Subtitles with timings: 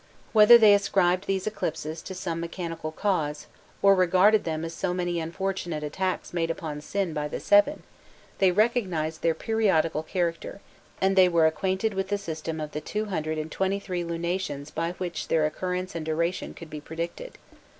[0.19, 3.45] * Whether they ascribed these eclipses to some mechanical cause,
[3.83, 7.83] or regarded them as so many unfortunate attacks made upon Sin by the seven,
[8.39, 10.59] they recognized their periodical character,
[10.99, 14.71] and they were acquainted with the system of the two hundred and twenty three lunations
[14.71, 17.37] by which their occurrence and duration could be predicted.